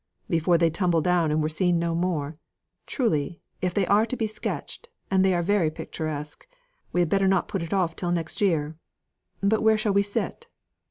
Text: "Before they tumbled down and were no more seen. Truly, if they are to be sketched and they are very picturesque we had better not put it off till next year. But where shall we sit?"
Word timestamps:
"Before 0.31 0.57
they 0.57 0.71
tumbled 0.71 1.03
down 1.03 1.29
and 1.29 1.43
were 1.43 1.71
no 1.73 1.93
more 1.93 2.31
seen. 2.31 2.39
Truly, 2.87 3.39
if 3.61 3.71
they 3.71 3.85
are 3.85 4.07
to 4.07 4.15
be 4.17 4.25
sketched 4.25 4.89
and 5.11 5.23
they 5.23 5.31
are 5.35 5.43
very 5.43 5.69
picturesque 5.69 6.47
we 6.91 7.01
had 7.01 7.07
better 7.09 7.27
not 7.27 7.47
put 7.47 7.61
it 7.61 7.71
off 7.71 7.95
till 7.95 8.11
next 8.11 8.41
year. 8.41 8.75
But 9.43 9.61
where 9.61 9.77
shall 9.77 9.93
we 9.93 10.01
sit?" 10.01 10.47